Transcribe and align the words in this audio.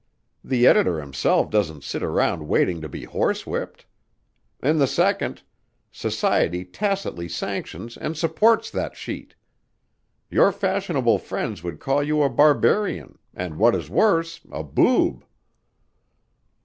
The 0.43 0.65
editor 0.65 0.99
himself 0.99 1.51
doesn't 1.51 1.83
sit 1.83 2.01
around 2.01 2.47
waiting 2.47 2.81
to 2.81 2.89
be 2.89 3.05
horsewhipped. 3.05 3.85
In 4.63 4.79
the 4.79 4.87
second, 4.87 5.43
society 5.91 6.65
tacitly 6.65 7.29
sanctions 7.29 7.97
and 7.97 8.17
supports 8.17 8.71
that 8.71 8.97
sheet. 8.97 9.35
Your 10.31 10.51
fashionable 10.51 11.19
friends 11.19 11.61
would 11.61 11.79
call 11.79 12.01
you 12.01 12.23
a 12.23 12.29
barbarian 12.31 13.19
and 13.35 13.59
what 13.59 13.75
is 13.75 13.91
worse 13.91 14.41
a 14.51 14.63
boob." 14.63 15.23